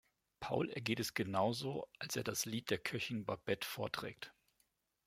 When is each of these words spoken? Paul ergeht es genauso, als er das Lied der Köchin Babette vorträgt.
Paul 0.39 0.67
ergeht 0.71 0.99
es 0.99 1.13
genauso, 1.13 1.87
als 1.99 2.15
er 2.15 2.23
das 2.23 2.45
Lied 2.47 2.71
der 2.71 2.79
Köchin 2.79 3.23
Babette 3.23 3.67
vorträgt. 3.67 4.33